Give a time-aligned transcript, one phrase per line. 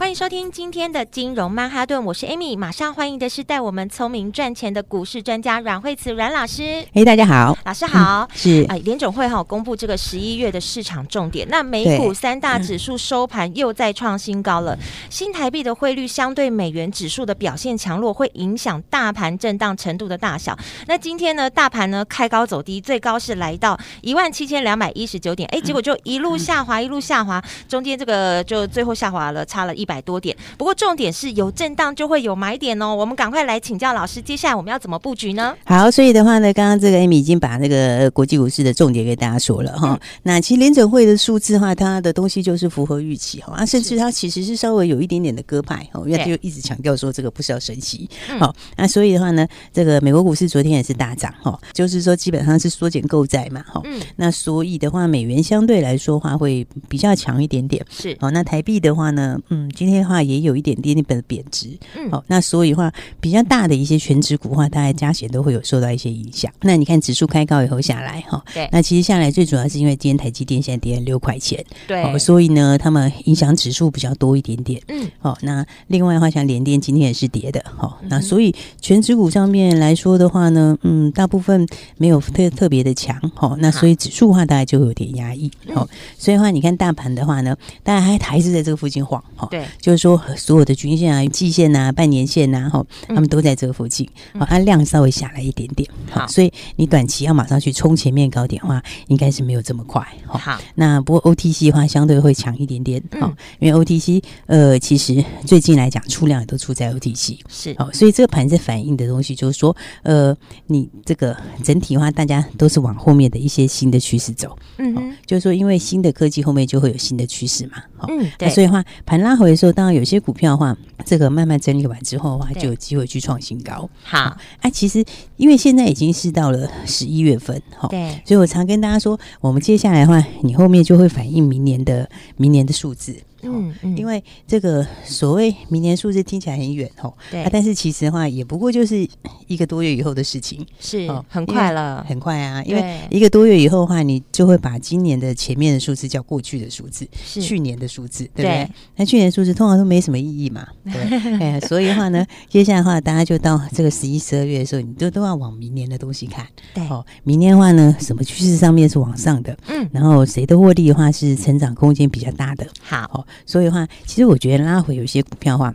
[0.00, 6.82] 欢迎收听今天的金融曼哈顿，我是 Amy，马上欢迎的是带我们聪明赚钱的股市专家阮慧慈阮老师。
[6.94, 8.26] 哎，大家好，老师好。
[8.26, 14.74] 嗯、是哎，联总会哈公布这个十一月的市场重点，那美股三大指数收盘又再创新高了。
[15.10, 20.58] 新台币的汇率相对美元指数的表现强弱，会影响大盘震荡程度的大小。
[20.86, 30.00] 那今天呢，大盘呢开高走低，最高是来到一万七千两百一十九点，哎，结果就一路下滑，一路下滑，中间这个就最后下滑了，差了一百。
[30.00, 32.94] 多点，不过重点是有震荡就会有买点哦。
[32.94, 35.54] 我们赶快来请教老师，接下来我们要怎么布局呢？
[35.66, 40.00] 好，所以的话呢，刚刚这个 Amy 已经把那个国际股市的重点给大家说了哈、嗯。
[40.22, 48.08] 那其实联准会的数字的话，它的东西就是符合预期哈，啊，甚至它其实是稍微有一点点的鸽派哦，因为他就一直强调说这个不是要升息。
[48.38, 53.82] 好，那所以的话呢，这个美国股市昨天也是大涨哈，就是说基本上是缩减购债嘛哈。
[53.84, 54.00] 嗯。
[54.16, 57.84] 那所以的话，美元相对来说话会比较强一点点。
[57.90, 58.16] 是。
[58.18, 60.00] 好，那台币的话呢，嗯，今天。
[60.00, 66.50] 的话也有一点点点的贬值，嗯，好，那所以的话比较大的一些全值股的话，大概加权都会有受到一些影响。
[66.62, 81.66] 那你看指数开高以后下来，哈，对，那其实下来最主要是因为今天台积电现在跌了六块钱，对，所以呢，他们影响指数比较多一点点，嗯，好，那另外的话，像联电今天也是跌的，哈，那所以全值股上面来说的话呢，嗯，大部分
[81.98, 85.86] 没有特特别的强，哈，那所以指数的话大概就会有点压抑，好，
[86.16, 89.64] 所以的话你看大盘的话呢，当然还还是在这个附近晃，哈，对。
[89.80, 100.58] 就是说，所有的均线啊、季线啊、半年线啊，哈，他们都在这个附近，好，它量稍微下来一点点，好，所以你短期要马上去冲前面高点的话，应该是没有这么快，好。
[100.74, 119.72] 那不过 OTC 的话，相对会强一点点，好，因为 OTC 呃，其实最近来讲出量也都出在 OTC，是，好，所以这个盘子反映的东西就是说，呃，你这个整体的话，大家都是往后面的一些新的趋势走，嗯，就是说，因为新的科技后面就会有新的趋势嘛，好，嗯，对，所以的话盘拉回的时候。
[119.72, 123.88] 当然，有些股票的话，这个慢慢整理完之后的话，就有机会去创新高。
[124.02, 125.04] 好，哎、啊，其实
[125.36, 133.14] 因为现在已经是到了十一月份，哈，对，所以我常跟大家说，我们接下来的话，你后面就会反映明年的明年的数字。
[133.42, 139.06] 嗯嗯，因为这个所谓明年数字听起来很远吼，对，啊，但是其实的话也不过就是
[139.46, 148.70] 一个多月以后的事情，是很快了，很快啊，因为一个多月以后的话，你就会把今年的前面的数字叫过去的数字，是去年的数字，对不对？
[148.96, 150.94] 那去年数字通常都没什么意义嘛，对，
[151.40, 163.26] 哎，所以的话呢，接下来的话，大家就到这个十一、十二月的时候，你都都要往明年的东西看，对，哦，明年的话呢，什么趋势上面是往上的，嗯，然后谁的获利的话是成长空间比较大的，好。
[163.46, 165.74] 所以的话，其实我觉得拉回有些股票的话，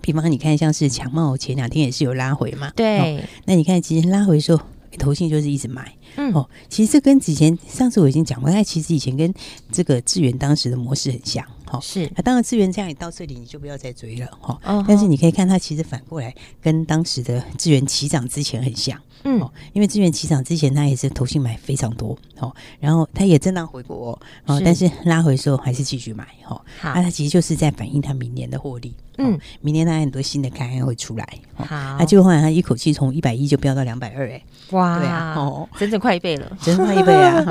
[0.00, 2.72] 比方你看像是强茂，前两天也是有拉回嘛。
[2.76, 3.18] 对。
[3.18, 4.62] 哦、那你看，其实拉回的时候，
[4.98, 5.94] 投信就是一直买。
[6.16, 6.32] 嗯。
[6.32, 9.32] 哦，其实这跟之前上次我已经讲过，它其实以前跟
[9.70, 11.44] 这个智源当时的模式很像。
[11.66, 14.82] 好、哦、是，那当然资源这样，你到这里你就不要再追了哈、哦。
[14.88, 31.66] 但是你可以看它其实反过来跟当时的资源起涨之前很像，嗯，哦、因为资源起涨之前它也是投信买非常多，哦，然后它也震荡回国，哦，但是拉回的时候还是继续买，哈、哦，好，那它其实就是在反映它明年的获利，嗯、哦，明年它很多新的开案会出来，好，
[31.98, 37.44] 那就后来它一口气从一百一就飙到两百二，哎，哇，对啊，哦，整整快一倍了， 整整快一倍 啊，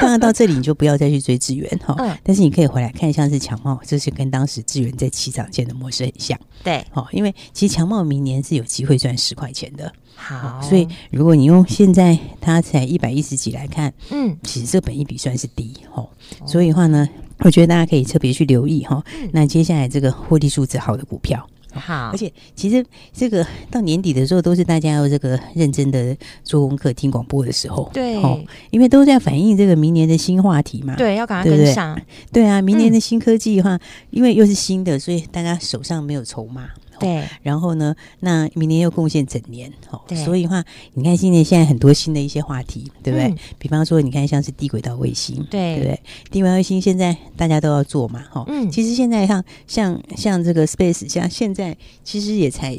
[0.00, 3.58] 当然到这里你就不要再去追资源，哈、哦嗯，但是你可以回来看像是强。
[3.64, 16.08] 茂，这是跟当时智源在起涨前的模式很像，对，哦，因为其实强茂明年是有机会赚十块钱的，好，所以如果你用现在它才一百一十几来看，嗯，其实这本一比算是低，哦，
[16.46, 17.08] 所以的话呢，
[17.40, 21.46] 我觉得大家可以特别去留意哈、哦，那接下来这个获利数字好的股票。
[21.76, 27.90] 好，而且其实这个到年底的时候，都是大家要这个认真的做功课、听广播的时候。
[27.92, 28.40] 对，哦，
[28.70, 30.94] 因为都在反映这个明年的新话题嘛。
[30.94, 31.96] 对，要赶快跟上。
[32.30, 33.80] 对，对啊，明年的新科技的话，嗯，
[34.10, 36.68] 因为又是新的，所以大家手上没有筹码。
[37.04, 40.64] 对，然后呢，那明年又贡献整年，哦，对，所以的话，
[40.94, 43.28] 你看今年现在很多新的一些话题，对不对？
[43.28, 46.00] 嗯、比方说，你看像是低轨道卫星，对，对不对？
[46.30, 52.76] 低轨道卫星现在大家都要做嘛，哈、哦，嗯，其实现在像像像这个 Space，像现在其实也才。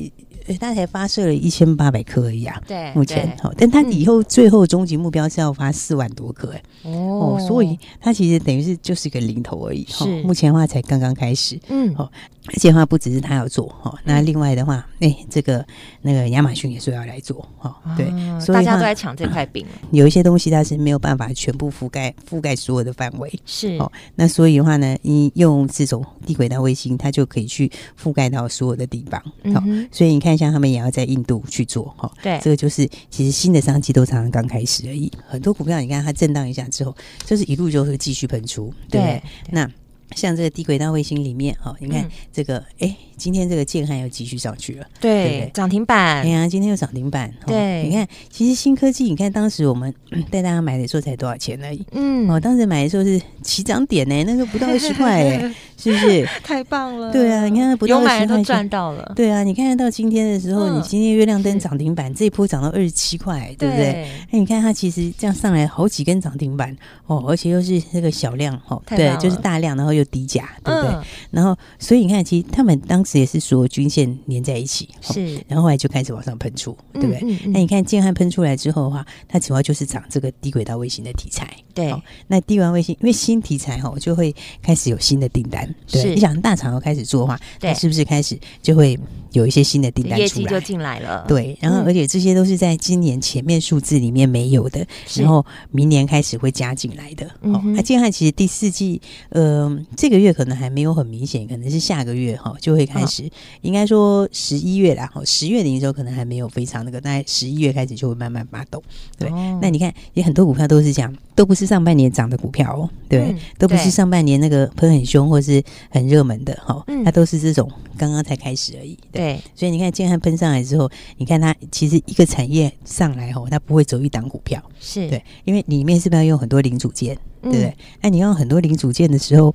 [0.60, 12.12] 他才发射了一千八百颗而已啊，对，目前好，但他以后最后终极目标是要发四万多颗，哎，哦，所以他其实等于是就是一个零头而已，是，目前的话才刚刚开始，嗯，好。
[12.48, 15.66] 而且的话，不只是他要做哈，那另外的话，哎、欸，这个
[16.02, 18.08] 那个亚马逊也说要来做哈，对，
[18.40, 19.66] 所以大家都在抢这块饼。
[19.92, 23.92] 有一些东西它是没有办法全部覆盖覆盖所有的范围，是哦。
[24.16, 27.72] 那所以的话呢，你用这种低轨道卫星，它就可以去
[28.02, 29.22] 覆盖到所有的地方。
[29.54, 35.12] 好、嗯，所以你看，像他们也要在印度去做哈，对，这个就是其实新的商机都常常刚开始而已。
[35.28, 36.96] 很多股票你看它震荡一下之后，
[37.26, 39.70] 就是一路就会继续喷出，对，对，那。
[40.16, 49.94] 像这个低轨道卫星里面，哈，你看这个，哎、嗯，今天这个建汉又继续上去了，对，涨停板，哎呀，今天又涨停板，对，你看，其实新科技，你看当时我们
[50.32, 56.26] 带大家买的时候才多少钱而已，嗯，哦，当时买的时候是起涨点呢，那时候不到二十块，哎， 是不是？
[56.44, 63.70] 太棒了，对啊，你看不到二十块都赚到了，对啊，你看到今天的时候，嗯、你今天月亮灯涨停板，这一波涨到二十七块，对。
[63.70, 64.08] 不对？
[64.32, 66.76] 那你看它其实这样上来好几根涨停板，
[67.08, 70.82] 哦，而且又是那个小量，哦，对，就是大量，然后又低价，对不。
[70.82, 70.96] 对，
[71.32, 77.20] 然后所以你看，其实他们当时也是所有均线连在一起，是，然后后来就开始往上喷出，对不对？
[77.22, 81.94] 嗯嗯嗯、那你看建汉喷出来之后的话，它主要就是涨这个低轨道卫星的题材，对。
[82.28, 86.16] 那低轨道卫星因为新题材哈，就会开始有新的订单，对。
[86.16, 89.00] 你想大厂要开始做的话，对，是不是开始就会
[89.40, 91.26] 有一些新的订单出来，业绩就进来了？
[91.28, 91.58] 对。
[91.62, 94.86] 然后而且这些都是在今年前面数字里面没有的，
[95.16, 97.26] 然后明年开始会加进来的。
[97.42, 100.76] 哦，那建汉其实第四季，呃，这个月可能还。
[100.76, 103.30] 没有很明显，可能是下个月哈就会开始，哦、
[103.62, 108.84] 应该说十一月啦，哈十月的营收可能还没有非常那个，大概十一月开始就会慢慢发动。
[109.18, 119.00] 对，哦、那你看也很多股票都是这样，都不是上半年涨的股票哦，对，嗯、都不是上半年那个喷很凶或是很热门的哈，嗯、它都是这种刚刚才开始而已。
[119.14, 127.66] 对，对所以你看建汉喷上来之后，你看它其实一个产业上来后，它不会走一档股票，是对，因为里面是不是要用很多零组件，对不对？
[127.66, 129.54] 嗯、那你用很多零组件的时候。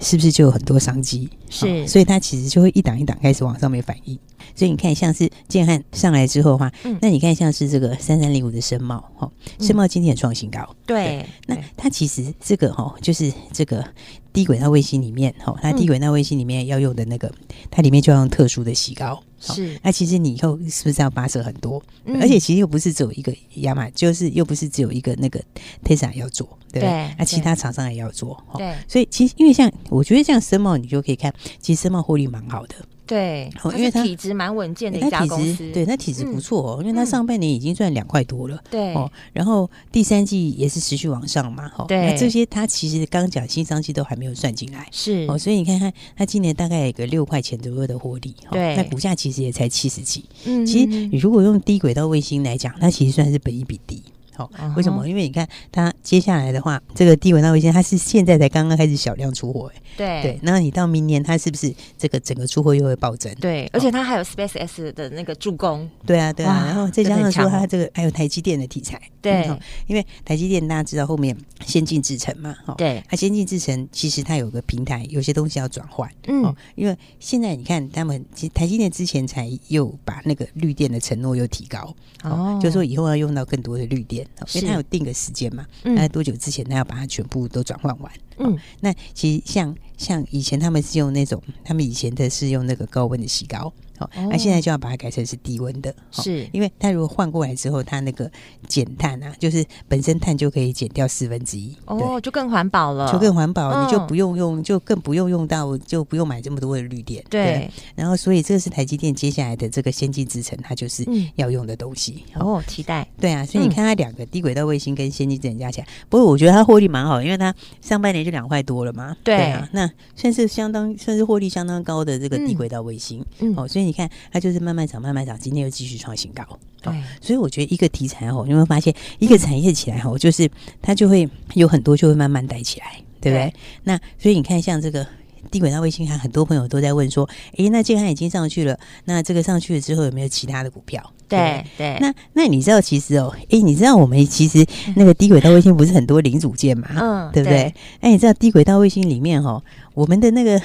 [0.00, 1.30] 是不是就有很多商机？
[1.48, 4.18] 是、哦，所以它其实就会一档一档开始往上面反应。
[4.54, 10.60] 所以你看，像是建汉上来之后的话，嗯、那你看像是这个三三零五的申茂，哈、哦，深茂今天也创新高。
[10.60, 13.84] 嗯、对，对，那它其实这个哈、哦，就是这个
[14.32, 19.20] 低轨道卫星里面，哈、哦，它低轨道卫星里面要用的那个，嗯、它里面就要用特殊的洗膏。
[19.40, 21.82] 是，那其实你以后是不是要跋涉很多？
[22.06, 25.38] 嗯、而且其实又不是只有一个亚马，就是又不是只有一个那个
[25.84, 26.88] Tesla 要做，对不对？
[26.88, 28.42] 对，那其他厂商也要做。
[28.56, 32.74] 对，哦、所以其实因为像我觉得像深茂，你就可以看，其实深茂获利蛮好的。
[33.06, 54.02] 对，因为体质蛮稳健的一家公司，对，它体质不错哦，因为他上半年已经赚两块多了，对哦，然后第三季也是持续往上嘛，哈，对，那这些他其实刚讲新商机都还没有算进来，是哦，所以你看看他今年大概有个六块钱左右的获利，对，那股价其实也才七十几，嗯，其实你如果用低轨道卫星来讲，它其实算是本益比低。
[54.36, 55.06] 好，为什么？
[55.08, 60.40] 因为你看它接下来的话，这个低轨道卫星它是现在才刚刚开始小量出货，哎，对对。
[60.42, 63.32] 那你到明年它是不是这个整个出货又会暴增？
[63.36, 65.88] 对，而且它还有 Space X 的那个助攻。
[66.04, 66.64] 对啊，对啊。
[66.66, 69.48] 然后再加上说它这个还有台积电的题材，对，
[69.86, 84.23] 因为台积电大家知道后面先进制程嘛，哈，对，它先进制程其实它有个平台，有些东西要转换，嗯，因为现在你看他们其实台积电之前才又把那个绿电的承诺又提高，哦，就是说以后要用到更多的绿电。
[84.52, 88.12] 因为他有定个时间嘛，那多久之前他要把它全部都转换完？
[88.38, 93.72] 嗯，那其实像像以前他们是用那种，他们以前的是用那个高温的洗膏。
[93.98, 96.48] 好，那现在就要把它改成是低温的，是。
[96.52, 98.30] 因为它如果换过来之后，它那个
[98.66, 107.70] 减碳啊，就是本身碳就可以减掉四分之一，哦，就更环保了，就更环保，你就不用用，就更不用用到，就不用买这么多的绿电，对。
[107.94, 112.24] 然后，所以这个是台积电接下来的这个先进制程，它就是要用的东西。
[112.34, 113.06] 哦，期待。
[113.20, 123.83] 对啊，所以你看它两个低轨道卫星跟先进制程加起来，不过我觉得它获利蛮好，因为它上半年就两块多了嘛，对啊，那算是相当算是获利相当高的这个低轨道卫星，嗯，哦，所以。
[123.84, 126.42] 你看，它就是慢慢涨，慢慢涨，今天又继续创新高。
[126.82, 130.50] 对，所以我觉得一个题材哦，你会发现一个产业起来哦，就是
[130.82, 133.50] 它就会有很多就会慢慢带起来，对不对？
[133.50, 135.06] 对，那所以你看，像这个
[135.50, 137.26] 低轨道卫星，还很多朋友都在问说，
[137.56, 141.02] 诶，那既然已经上去了，那这个上去了之后有没有其他的股票？
[141.26, 141.98] 对对，对。
[142.00, 144.62] 那那你知道其实哦，诶，你知道我们其实
[144.94, 146.88] 那个低轨道卫星不是很多零组件嘛？
[146.98, 147.74] 嗯，对不对？
[148.00, 149.62] 哎，你知道低轨道卫星里面哦，
[149.94, 150.60] 我们的那个。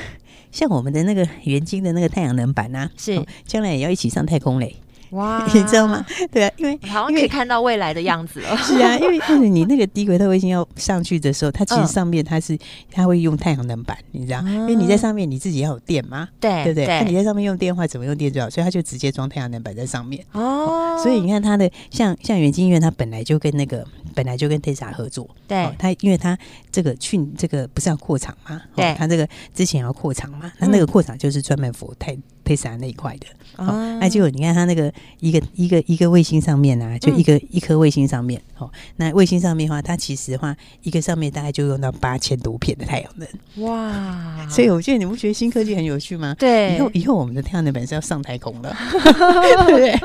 [0.52, 4.76] 像我们的那个元晶的那个太阳能板啊，是将来也要一起上太空嘞。
[5.12, 6.06] 哇， 你知道吗？
[6.32, 8.56] 对啊，因为好像可以看到未来的样子了。
[8.64, 12.58] 是啊，因为因为你那个低轨道卫星要上去的时候，它其实上面它是
[12.92, 14.40] 它会用太阳能板，你知道？
[14.42, 16.86] 因为你在上面你自己要有电嘛，对对不对？
[16.88, 18.50] 那你在上面用电话怎么用电最好？
[18.50, 20.24] 所以它就直接装太阳能板在上面。
[20.34, 25.28] 哦，所以你看它的像像元晶医院，它本来就跟那个本来就跟 Tesla 合作。
[25.48, 26.38] 对，它因为它
[26.72, 28.62] 这个去这个不是要扩厂嘛？
[28.76, 30.52] 对，它这个之前要扩厂嘛？
[30.60, 32.16] 那那个扩厂就是专门 for 太。
[32.50, 33.28] 配啥那一块的，
[33.58, 43.28] 哦，那就你看它那个一个一个一个卫星上面啊，就一个一颗卫星上面，哦，那卫星上面的话，它其实的话，一个上面大概就用到八千多片的太阳能，
[43.68, 44.48] 哇！
[44.50, 46.36] 所以我觉得你不觉得新科技很有趣吗？
[46.40, 49.96] 对，以后以后我们的太阳能本是要上太空了，对 不对？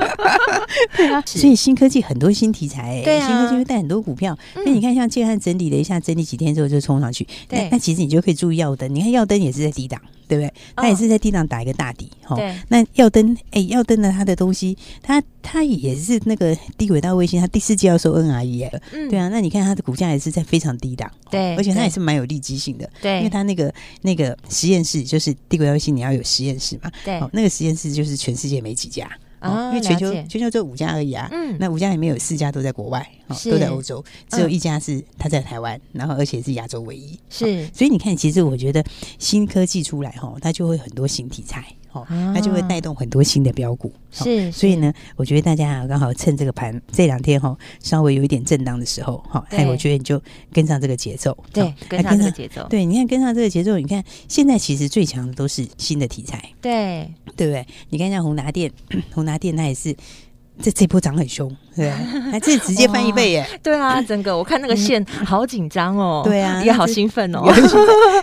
[0.95, 4.37] 对啊， 所以新科技很多新题材，哎，新科技会带很多股票。
[4.63, 9.99] 那你看，像建汉整理了一下，整理几天之后就冲上去，对，那其实你就可以注意耀灯，你看耀灯也是在低档。
[10.27, 10.51] 对不对？
[10.75, 12.37] 它也是在地上打一个大底，哈、哦。
[12.37, 12.55] 对。
[12.69, 19.29] 那耀登，哎，耀登的他的东西，他他也是那个低轨道卫星，他第四季要收 NRE，嗯，对啊。
[19.29, 29.09] 那你看它的股价也是在非常低档，对，而且它也是蛮有利基性的，对，因为它那个那个实验室就是低轨道卫星，你要有实验室嘛，对，哦，那个实验室就是全世界没几家。
[29.41, 38.83] 哦，因为全球全球只有五家而已啊，嗯，那五家里面有四家都在国外，哦，都在欧洲，只有一家是他在台湾，然后而且是亚洲唯一，是，所以你看，其实我觉得
[39.19, 41.63] 新科技出来哈，它就会很多新题材。
[41.95, 50.21] 哦，它就会带动很多新的标股，是，所以呢，我觉得大家啊，刚好趁这个盘这两天哈，稍微有一点震荡的时候，哈，哎，我觉得你就
[50.51, 57.65] 跟上这个节奏，对，跟上这个节奏，对，你看跟上这个节奏，你看现在其实最强的都是新的题材，对，对不对？
[57.89, 58.71] 你看像宏达电，
[59.13, 59.95] 宏达电它也是。
[60.61, 61.89] 这这波涨很凶，对，
[62.31, 63.45] 还这直接翻一倍耶！
[63.61, 67.43] 对啊， 整个我看那个线好紧张哦，对啊，也好兴奋哦。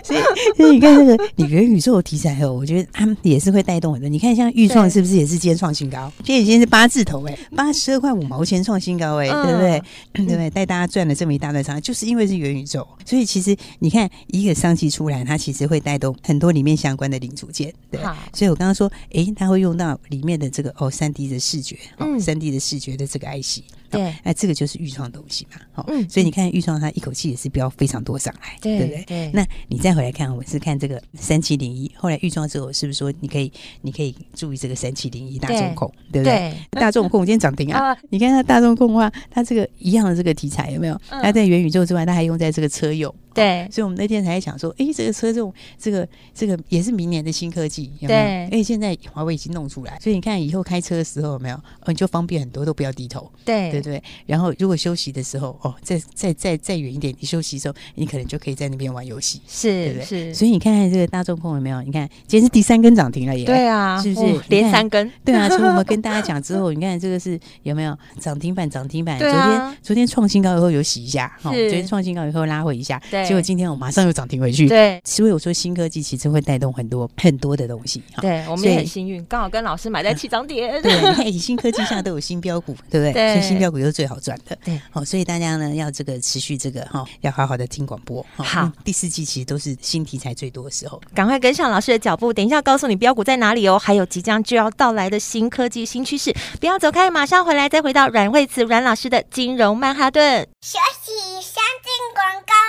[0.03, 0.19] 所以
[0.57, 4.09] 所以你看那个你元宇宙的题材哦，我觉得他们也是会带动很多。
[4.09, 6.11] 你看像钰创是不是也是今天创新高？
[6.23, 9.83] 今天已经是八字头哎，八十二块五毛钱创新高哎，对不对？
[10.13, 10.49] 对不对？
[10.49, 12.85] 带大家赚了这么一大段长，就是因为是元宇宙。
[13.05, 17.71] 所以其实你看一个商机出来，它其实会带动很多里面相关的零组件。
[17.91, 18.01] 对，
[18.33, 22.22] 所以我刚刚说，哎，它会用到里面的这个哦三 D 的视觉，嗯。
[22.23, 23.61] 三 D 的视觉的这个 IC，
[23.91, 29.03] 对，那这个就是预创东西嘛，好，所以你看预创它一口气也是飙非常多上来，对不对？
[29.05, 33.51] 对，那你再回来看，我是看这个三七零一，后来预创之后，是不是说你可以，
[33.81, 36.55] 你可以注意这个三七零一大众控，对不对？
[36.71, 37.95] 大众控今天涨停 啊！
[38.09, 40.99] 你看它大众控的话，它这个一样的这个题材有没有？
[41.09, 43.13] 它在元宇宙之外，它还用在这个车用。
[43.33, 48.49] 对，所以我们那天才想说，哎，这个车这种，这个这个也是明年的新科技，有没有？
[48.49, 51.55] 对，哎，现在华为已经弄出来，所以你看以后开车的时候有没有？
[51.55, 54.01] 哦，你就方便很多，都不要低头，对对对。
[54.25, 60.05] 然后如果休息的时候，哦，再再再再远一点，你休息的时候，你可能就可以在那边玩游戏，是，对不对？
[60.05, 60.33] 是。
[60.33, 61.81] 所以你看看这个大众控有没有？
[61.81, 65.11] 你看今天是第三根涨停了耶，对啊，是不是连三根？
[65.23, 68.69] 对啊， 从我们跟大家讲之后，你看这个是有没有涨停板？
[68.69, 74.03] 涨停板，昨天昨天创新高以后有洗一下，好，昨天创新高以后拉回一下，对，结果今天我马上。
[74.03, 78.03] 又涨停回去，对，所以我说新科技其实会带动很多 很多的东西。
[78.19, 80.77] 对，我们也很幸运，刚好跟老师买在起涨点。
[80.83, 83.13] 对，你看新科技现在都有新标股， 对不对？
[83.13, 84.57] 对，所以新标股又是最好赚的。
[84.65, 88.25] 对，好，所以大家呢要这个持续这个哈，要好好的听广播。
[88.35, 92.33] 好，第四季其实都是新题材最多的时候，赶快跟上老师的脚步。
[92.33, 100.45] 等一下告诉你标股在哪里哦，还有即将就要到来的新科技新趋势，不要走开，马上回来再回到阮慧慈阮老师的金融曼哈顿。
[100.61, 102.62] 休息，先进广告喽。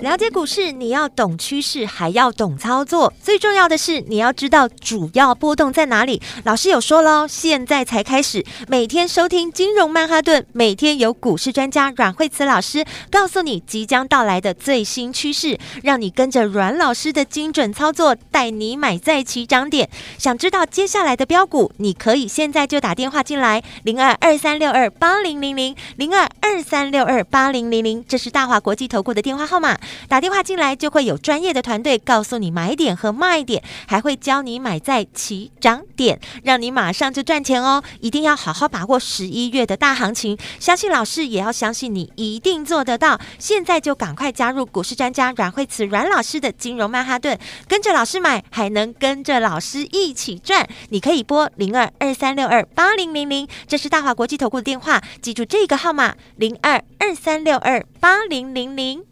[0.00, 3.12] 了解股市，你要懂趋势，还要懂操作。
[3.22, 6.20] 最重要的是，你要知道主要波动在哪里。
[6.42, 19.88] 老师有说喽，现在才开始，每天收听金融曼哈顿，每天有股市专家阮慧慈老师告诉你即将到来的最新趋势，让你跟着阮老师的精准操作，带你买在起涨点。
[20.18, 29.78] 想知道接下来的标股，你可以现在就打电话进来，零二二三六二八零零零零二二三六二八零零零，这是大华国际投顾的电话号码。
[30.08, 37.80] 打电话进来就会有专业的团队告诉你买点和卖点，还会教你买在起涨点，让你马上就赚钱哦！
[38.00, 43.20] 一定要好好把握十一月的大行情，相信老师也要相信你一定做得到。
[43.38, 50.68] 现在就赶快加入股市专家阮慧慈阮老师的金融曼哈顿，跟着老师买，还能跟着老师一起赚。
[50.88, 59.11] 你可以拨零二二三六二八零零零，这是大华国际投顾的电话，记住这个号码零二二三六二八零零零。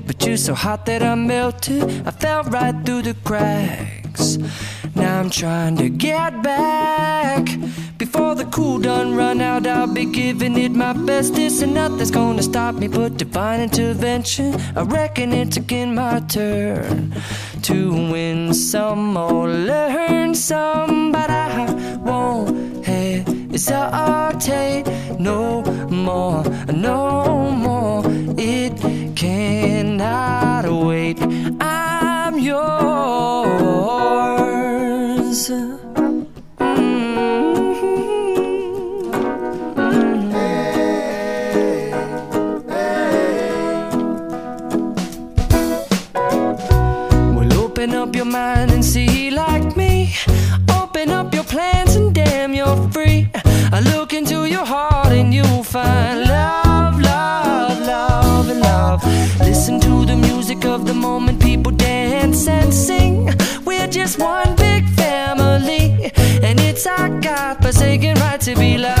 [0.31, 1.83] you so hot that I melted.
[2.07, 4.37] I fell right through the cracks.
[4.95, 7.49] Now I'm trying to get back.
[7.97, 11.35] Before the cool done run out, I'll be giving it my best.
[11.35, 14.55] This and nothing's gonna stop me but divine intervention.
[14.75, 17.13] I reckon it's again my turn
[17.63, 21.73] to win some or learn some, but I
[22.05, 24.85] won't hesitate
[25.19, 26.43] no more.
[26.71, 27.20] No
[30.01, 30.40] night
[66.87, 69.00] I got, forsaken right to be loved.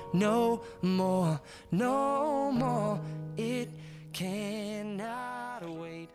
[0.13, 2.99] No more, no more.
[3.37, 3.69] It
[4.13, 6.07] cannot wait.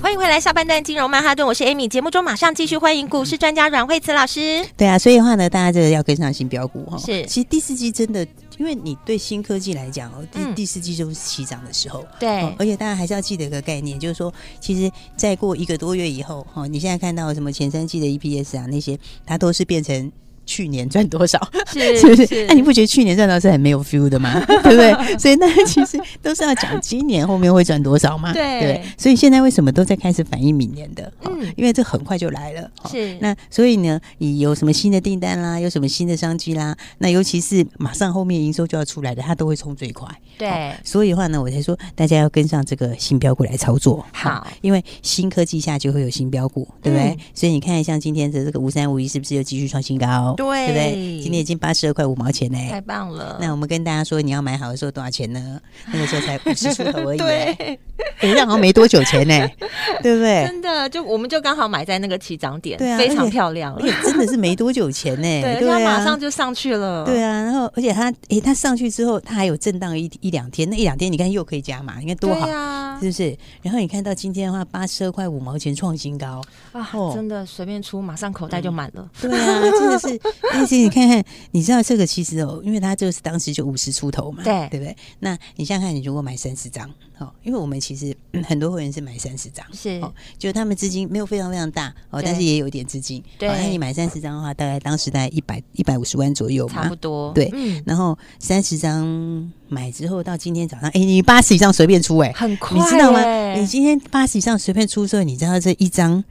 [0.00, 1.86] 欢迎回来，下半段金融曼哈顿，我是 Amy。
[1.86, 4.66] 节目中马上继续欢迎股市专家阮慧慈老师。
[4.76, 6.98] 对啊，所以的话呢，大家这个要跟上新标股哈。
[6.98, 8.26] 是，其实第四季真的，
[8.58, 12.04] 因为你对新科技来讲哦，第、嗯、第四季就是起涨的时候。
[12.18, 20.10] 对、哦，而且大家还是要记得一个概念，就是说，其实再过一个多月以后哈，你现在看到什么前三季的 EPS 啊那些，它都是变成。
[20.44, 21.40] 去年赚多少，
[21.72, 22.46] 是 是不是？
[22.46, 24.40] 那、啊、你不觉得去年赚到是很没有 feel 的吗？
[24.46, 25.18] 对不对？
[25.18, 28.32] 所以那其实都是要讲今年后面会赚多少嘛？
[28.32, 28.82] 对，对。
[28.98, 31.12] 所以现在为什么都在开始反映明年的？
[31.24, 32.70] 嗯，因为这很快就来了。
[32.90, 33.16] 是。
[33.20, 36.76] 那所以呢，你有什么新的订单啦，有什么新的商机啦？
[36.98, 40.08] 那尤其是马上后面营收就要出来的，它都会冲最快。
[40.38, 40.72] 对。
[40.84, 44.04] 所以的话呢，我才说大家要跟上这个新标股来操作。
[44.12, 47.10] 好，因为新科技下就会有新标股，对不对？
[47.10, 50.31] 嗯、所以你看，像今天的这个五三五一，是不是又继续创新高？
[50.36, 51.20] 对，对不对？
[51.22, 53.38] 今天已经八十二块五毛钱呢，太棒了！
[53.40, 55.60] 那我们跟大家说，你要买好的时候多少钱呢？
[55.92, 57.78] 那个时候才五十出头而已，对，
[58.20, 59.48] 好像没多久钱呢，
[60.02, 60.46] 对不对？
[60.46, 73.38] 真的，就我们就刚好买在那个起涨点，对啊，非常漂亮，而且真的是没多久钱呢， 对，它马上就上去了，对啊，然后而且它，哎，它上去之后，它还有震荡一一两天，那一两天你看又可以加码，你看多好啊，是不是？
[73.60, 76.40] 然后你看到今天的话，八十二块五毛钱创新高
[76.72, 81.82] 啊，真的随便出，马上口袋就满了，对啊， 真的是，但是你看看，你知道。
[81.82, 84.96] 这个其实哦，因为它就是当时就五十出头嘛，对对不对？
[85.18, 86.88] 那你想想看，你如果买三十张，
[87.18, 93.48] 哦，因为我们其实 很多会员是买三十张，是哦，就他们资金没有非常非常大哦，但是也有一点资金，对。
[93.48, 97.50] 那你买三十张的话，大概当时大概一百一百五十万左右嘛，差不多，对。
[97.52, 103.54] 嗯，然后三十张买之后，到今天早上，哎，你八十以上随便出，哎，很快，你知道吗？
[103.54, 106.22] 你今天八十以上随便出之后，你知道这一张。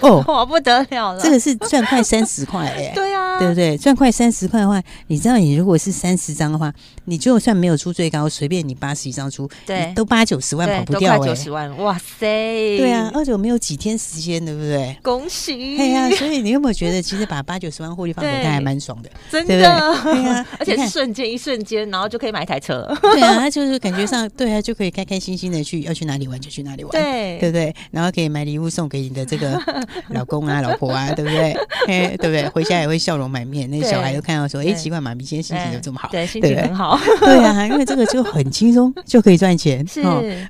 [0.00, 1.20] 哦， 哇，不得了了！
[1.20, 3.76] 这个是赚快三十块哎， 对啊，对不对？
[3.78, 6.72] 赚快三十块的话，你知道，你如果是三十张的话，
[7.06, 12.26] 你就算没有出最高，随便你八十一张出，对，都八九十万跑不掉哎，九十万，哇塞！
[12.78, 14.96] 对啊，而且我们有几天时间，对不对？
[15.02, 15.76] 恭喜！
[15.76, 19.10] 对呀，所以你有没有觉得，其实把八九十万获利放口袋还蛮爽的？
[19.30, 22.86] 真的， 对啊，而且是瞬间一瞬间，然后就可以买一台车。
[23.02, 27.74] 对啊，他就是感觉上，对啊，就可以开开心心的去要去哪里玩就去哪里玩，对，对不对？
[27.90, 29.58] 然后可以买礼物送给你的这个
[30.08, 30.58] 老公啊。
[30.60, 31.56] 老婆啊， 对不对？
[31.86, 32.48] 对不对？
[32.48, 36.98] 回家也会笑容满面，那小孩都看到说：“哎，奇怪，妈咪今天心情怎么这么好？”对，心情很好。
[37.20, 39.86] 对啊，因为这个就很轻松，就可以赚钱。
[39.86, 40.02] 是，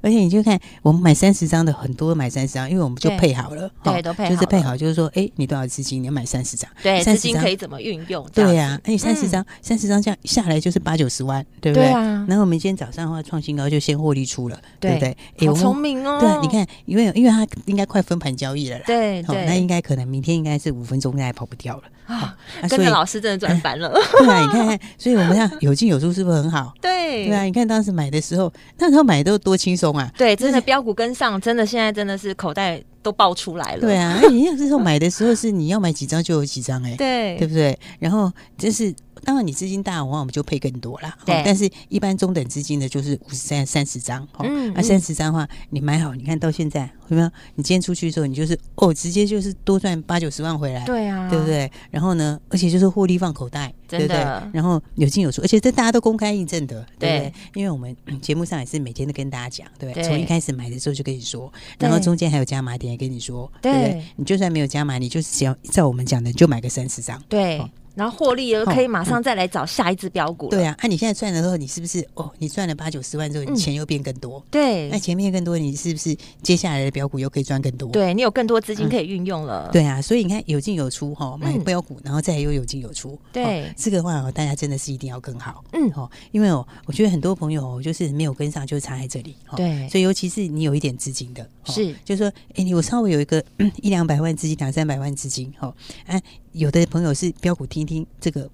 [0.02, 8.26] 而且你就看我们买三十张的，很多买三十张，因为我们就配好了，对，都配，就是配好，就是说，哎，你多少资金，你要买三十张，对，资金可以怎么运用？
[8.32, 11.88] 对呀，而且三十张，三十张这样下来就是八九十万，对不对？
[11.88, 15.16] 然后我们今天早上的话创新高，就先获利出了，对不对？
[15.46, 16.18] 好聪明哦！
[16.20, 20.88] 对，你看，因为因为它应该快分盘交易了啦，对对，那应该可能明天应该是五。
[20.88, 22.34] 分钟应该跑不掉了啊！
[22.66, 26.72] 跟着老师真的赚翻了， 对啊，你看看，所以我们看有进有出是不是很好？
[26.80, 30.10] 对对啊，你看当时买的时候，那时候买的都多轻松啊！
[30.16, 33.80] 对，真的标股跟上，真的现在真的是口袋都爆出来了。
[33.82, 37.78] 对啊，那你那时候买的时候是你要买几张就有几张哎，对对不对？
[37.98, 38.94] 然后就是。
[39.24, 41.16] 当然，你资金大的话，我们就配更多啦。
[41.24, 44.26] 对，但是一般中等资金的，就是五十三、三十张。
[44.38, 47.30] 嗯，那三十张的话，你买好，你看到现在有没有？
[47.54, 50.84] 你今天出去的时候，你就是哦，直接就是多赚八九十万回来。
[50.84, 51.70] 对啊，对不对？
[51.90, 54.16] 然后呢，而且就是获利放口袋，对不对？
[54.52, 57.32] 然后有进有出，而且这大家都公开印证的，对不对？
[57.54, 60.04] 因为我们节目上也是每天都跟大家讲，对不对？
[60.04, 64.04] 从一开始买的时候就跟你说，然后中间还有加码点也跟你说，对不对？
[64.16, 67.22] 你就算没有加码，你就是只要照我们讲的，就买个三十张。
[67.28, 67.60] 对。
[67.98, 70.48] 然后获利了，可以马上再来找下一只标股。
[70.48, 72.30] 对啊，那你现在赚了之后，你是不是哦？
[72.38, 74.40] 你赚了八九十万之后，你钱又变更多。
[74.52, 77.90] 对，那钱变更多，你是不是接下来的标股又可以赚更多？
[77.90, 79.68] 对，你有更多资金可以运用了。
[79.72, 83.18] 对啊，所以你看有进有出哈，买标股，然后再又有进有出。
[83.32, 85.64] 对，这个的话大家真的是一定要更好。
[85.72, 89.34] 嗯，哦，因为哦，我觉得很多朋友就是没有跟上，就差在这里。
[89.56, 93.42] 对，所以尤其是你有一点资金的，是，就是说，哎，你我稍微有一个
[93.82, 95.74] 一两百万资金，两三百万资金，哈，
[96.06, 96.22] 哎，
[96.58, 98.48] 有的朋友是标股听听这个。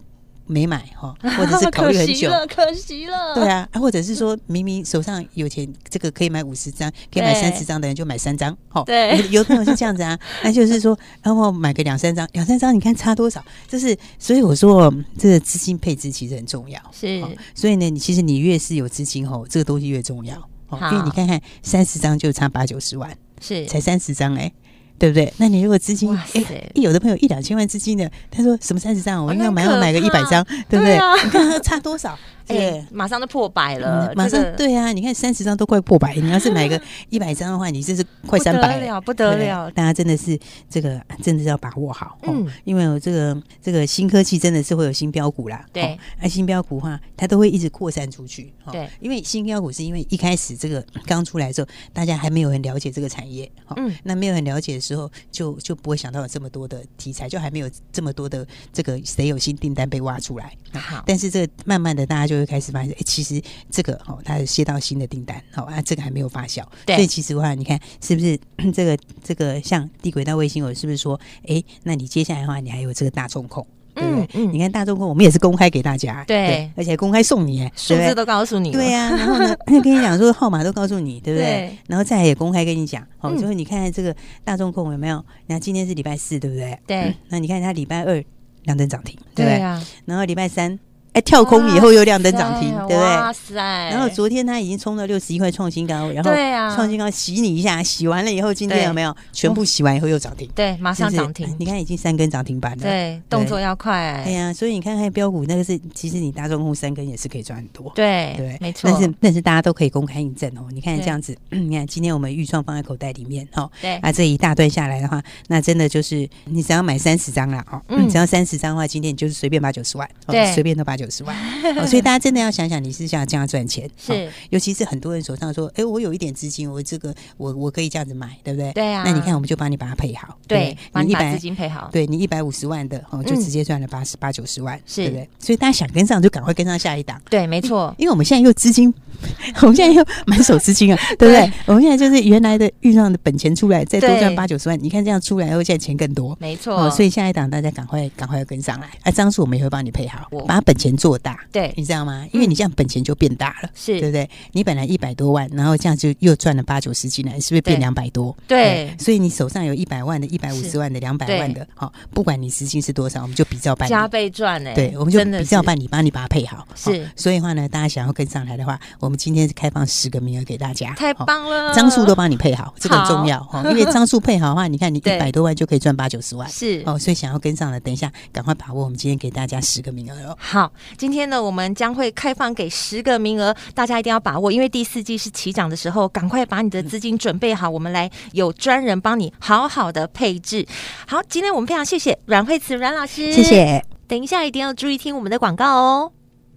[0.46, 3.34] 没买哈， 或者是考虑很久，可惜了。
[3.34, 8.82] 对啊，或者是说明明手上有钱，这个可以买五十张，可以买三十张的人就买三张，哈。
[8.84, 13.42] 对，有的朋友是这样子啊， 那就是说，然后买个两三张，两三张，你看差多少？
[13.66, 16.78] 就是，所以我说，这个资金配置其实很重要。
[16.92, 20.36] 是，所以呢，你其实你越是有资金吼，这个东西越重要。
[20.66, 24.52] 好，因为你看看三十张就差八九十万，是才三十张哎。
[24.98, 25.32] 对不对？
[25.38, 30.94] 那你如果资金哎，有的朋友一两千万资金的，他说什么三十张，我应该买要买个一百张，对不对？
[31.24, 32.18] 你看他差多少？
[32.48, 34.92] 哎，马上就破百了，马上对啊！
[34.92, 39.70] 你看三十张都快破百，你要是买个 一百张的话，你这是快三百了，不得了！
[39.70, 68.38] 大家真的是这个，真的是要把握好，嗯，因为有这个这个新科技真的是会有新标股啦，对，那新标股的话，它都会一直扩散出去，对，因为新标股是因为一开始这个刚出来的时候，大家还没有很了解这个产业，嗯，那没有很了解的时候，就就不会想到有这么多的题材，就还没有这么多的这个谁有新订单被挖出来，好，但是这慢慢的大家就会开始发现，哎其实这个哦，它接到新的订单，好啊，这个还没有发酵，对，所以其实的话，你看是不是
[68.72, 74.28] 这个这个像地轨道卫星，我是不是说，哎，那你接下来的话，你还有这个大中控，对不对？
[74.34, 79.10] 嗯，你看大众控，我们也是公开给大家，对，而且公开送你，数字都告诉你，对呀。
[79.10, 81.76] 然后呢， 跟你讲说号码都告诉你，对不对？
[81.86, 85.24] 然后再也公开跟你讲，好，所以你看这个大众控有没有？
[85.46, 86.78] 你看今天是礼拜四，对不对？
[86.86, 87.14] 对。
[87.28, 88.22] 那你看它礼拜二
[88.64, 89.58] 亮灯涨停，对不对？
[90.06, 90.78] 然后礼拜三。
[91.14, 92.96] 哎，跳空以后又亮灯涨停，对不对？
[92.96, 93.54] 哇塞！
[93.54, 96.30] 然后昨天它已经冲到六十一块创新高，然后
[96.74, 100.50] 创新高洗你一下，洗完了以后，今天有没有全部洗完以后又涨停？
[100.56, 101.54] 对，马上涨停。
[101.56, 102.82] 你看已经三根涨停板了。
[102.82, 104.20] 对，动作要快。
[104.24, 107.92] 对呀，所以你看看标股那个是，其实你大众控三根也是可以赚很多。
[107.94, 108.90] 对对，没错。
[108.90, 110.66] 但是但是大家都可以公开印证哦。
[110.72, 113.70] 你看这样子，你看今天我们预创放在口袋里面哦。
[113.80, 113.94] 对。
[113.98, 121.36] 啊，这一大段下来的话，那真的就是你只要买三十张了哦，只要三十张的话，今天你就是随便八九十万，对，随便都八九十万。
[121.86, 128.72] 所以大家真的要想想，你是想这样赚钱，是，尤其是很多人手上说，哎，我有一点资金，我这个我我可以这样子买，对不对？
[128.72, 129.02] 对啊。
[129.04, 135.28] 那你看，我们就帮你把它配好，对，你一百资金配好，对你一百五十万的哦，就直接赚了八十八九十万，是对不对？
[135.38, 137.20] 所以大家想跟上，就赶快跟上下一档。
[137.30, 138.92] 对，没错，因为我们现在又资金，
[139.62, 141.52] 我们现在又 满手资金啊，对不对？
[141.66, 146.90] 我们现在就是原来的预算的本钱出来，再多赚八九十万，你看这样出来以后，现在钱更多，没错。
[146.90, 152.26] 所以下一档大家赶快赶快要跟上来，啊，张数我们也会帮你配好，把本钱做大，对，你知道吗？
[152.32, 154.28] 因为你这样本钱就变大了，是对不对？
[154.52, 158.36] 你本来一百多万，然后这样就又赚了八九十进来，是不是变两百多？
[158.46, 164.74] 对，所以你手上有一百万的、一百五十万的、两百万的，好，不管你资金是多少，我们就比较办理，加倍赚哎。
[164.74, 166.66] 对，我们就比较办理，帮你把它配好。
[166.74, 173.62] 是，所以的话呢，大家想要跟上来的话，我们今天是开放十个名额给大家，太棒了，张数都帮你配好，这个很重要哈。
[173.70, 176.98] 因为张数配好的话，你看你一百多万就可以赚八九十万，是哦。
[176.98, 180.36] 所以想要跟上的，等一下赶快把握，我们今天给大家十个名额哦。
[180.38, 182.70] 好，今天呢，我们将会开放给。
[182.74, 190.66] 十个名额，大家一定要把握，因为第四季是起涨的时候，赶快把你的资金准备好，我们来有专人帮你好好的配置。
[191.06, 193.84] 好，今天我们非常谢谢阮慧慈阮老师，谢谢。
[194.08, 196.12] 等一下一定要注意听我们的广告哦。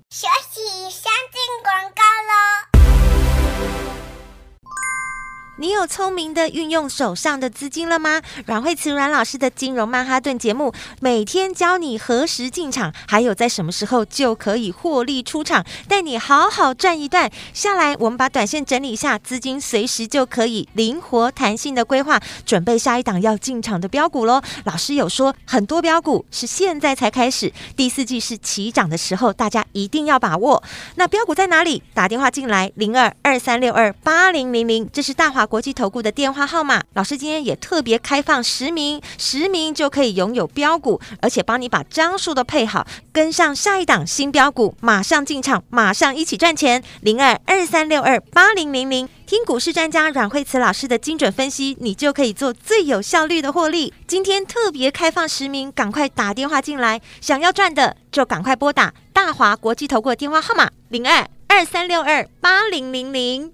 [0.10, 2.77] 学习先进广告喽。
[5.60, 8.22] 你有聪明的运用手上的资金了吗？
[8.46, 17.32] 阮慧慈阮老师的金融曼哈顿节目，每天教你何时进场，还有在什么时候就可以获利出场，带你好好赚一段。
[17.54, 24.40] 下来，我们把短线整理一下，资金随时就可以灵活弹性的规划，准备下一档要进场的标股喽。
[24.66, 30.62] 老师有说，很多标股是现在才开始，第四季是起涨的时候，大家一定要把握。
[30.98, 31.82] 那标股在哪里？
[31.96, 35.47] 打电话进来，零二二三六二八零零零，这是大华。
[35.48, 46.84] 国际投顾的电话号码，老师今天也特别开放实名，实名就可以拥有标股，而且帮你把张数都配好，跟上下一档新标股，马上进场，马上一起赚钱。
[47.02, 53.94] 零二二三六二八零零零，听股市专家阮慧慈老师的精准分析，你就可以做最有效率的获利。
[54.06, 63.54] 今天特别开放实名，赶快打电话进来，想要赚的就赶快拨打大华国际投顾的电话号码零二二三六二八零零零。